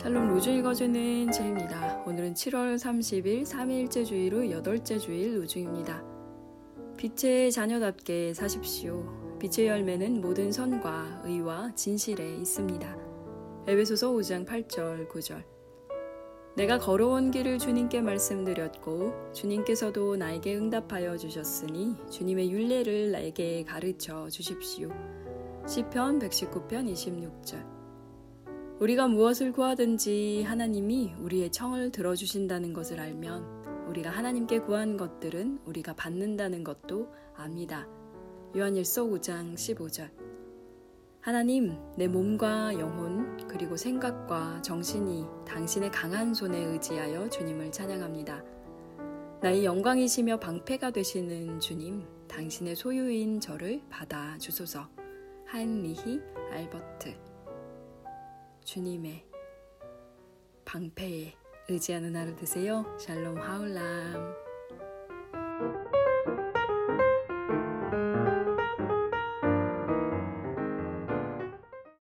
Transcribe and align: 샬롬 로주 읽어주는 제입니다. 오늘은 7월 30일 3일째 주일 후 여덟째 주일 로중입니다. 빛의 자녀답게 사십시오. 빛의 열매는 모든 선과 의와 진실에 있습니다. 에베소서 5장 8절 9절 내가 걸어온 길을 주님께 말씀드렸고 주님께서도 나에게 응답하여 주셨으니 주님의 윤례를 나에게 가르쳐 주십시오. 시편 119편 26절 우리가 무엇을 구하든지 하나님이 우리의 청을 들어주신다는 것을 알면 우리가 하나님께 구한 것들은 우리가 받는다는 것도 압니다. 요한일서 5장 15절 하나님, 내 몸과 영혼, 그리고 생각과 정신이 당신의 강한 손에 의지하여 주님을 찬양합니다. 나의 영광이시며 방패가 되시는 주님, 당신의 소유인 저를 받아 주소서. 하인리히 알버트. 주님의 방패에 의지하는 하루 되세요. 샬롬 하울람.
샬롬 0.00 0.28
로주 0.28 0.48
읽어주는 0.48 1.30
제입니다. 1.30 2.02
오늘은 2.06 2.32
7월 2.32 2.76
30일 2.76 3.44
3일째 3.44 4.06
주일 4.06 4.34
후 4.34 4.50
여덟째 4.50 4.96
주일 4.96 5.36
로중입니다. 5.36 6.02
빛의 6.96 7.52
자녀답게 7.52 8.32
사십시오. 8.32 9.04
빛의 9.38 9.68
열매는 9.68 10.22
모든 10.22 10.52
선과 10.52 11.20
의와 11.26 11.74
진실에 11.74 12.34
있습니다. 12.36 12.96
에베소서 13.66 14.10
5장 14.12 14.46
8절 14.46 15.06
9절 15.10 15.44
내가 16.56 16.78
걸어온 16.78 17.30
길을 17.30 17.58
주님께 17.58 18.00
말씀드렸고 18.00 19.32
주님께서도 19.34 20.16
나에게 20.16 20.56
응답하여 20.56 21.18
주셨으니 21.18 21.94
주님의 22.10 22.50
윤례를 22.50 23.12
나에게 23.12 23.64
가르쳐 23.64 24.30
주십시오. 24.30 24.88
시편 25.66 26.20
119편 26.20 26.90
26절 26.90 27.79
우리가 28.80 29.08
무엇을 29.08 29.52
구하든지 29.52 30.42
하나님이 30.44 31.12
우리의 31.20 31.52
청을 31.52 31.92
들어주신다는 31.92 32.72
것을 32.72 32.98
알면 32.98 33.86
우리가 33.88 34.08
하나님께 34.08 34.60
구한 34.60 34.96
것들은 34.96 35.60
우리가 35.66 35.92
받는다는 35.92 36.64
것도 36.64 37.12
압니다. 37.36 37.86
요한일서 38.56 39.04
5장 39.04 39.52
15절 39.54 40.10
하나님, 41.20 41.76
내 41.98 42.08
몸과 42.08 42.72
영혼, 42.78 43.36
그리고 43.46 43.76
생각과 43.76 44.62
정신이 44.62 45.26
당신의 45.46 45.90
강한 45.90 46.32
손에 46.32 46.58
의지하여 46.58 47.28
주님을 47.28 47.70
찬양합니다. 47.72 48.42
나의 49.42 49.66
영광이시며 49.66 50.40
방패가 50.40 50.92
되시는 50.92 51.60
주님, 51.60 52.06
당신의 52.28 52.76
소유인 52.76 53.40
저를 53.40 53.82
받아 53.90 54.38
주소서. 54.38 54.88
하인리히 55.44 56.22
알버트. 56.50 57.29
주님의 58.64 59.24
방패에 60.64 61.34
의지하는 61.68 62.16
하루 62.16 62.34
되세요. 62.36 62.84
샬롬 62.98 63.38
하울람. 63.38 64.49